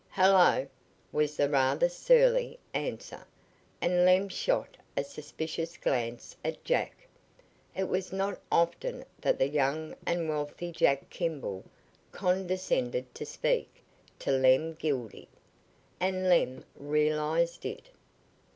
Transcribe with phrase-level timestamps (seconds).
[0.09, 0.65] "Hello,"
[1.11, 3.23] was the rather surly answer,
[3.79, 7.07] and Lem shot a suspicious glance at Jack.
[7.75, 11.65] It was not often that the young and wealthy Jack Kimball
[12.11, 13.83] condescended to speak
[14.17, 15.27] to Lem Gildy,
[15.99, 17.89] and Lem realized it.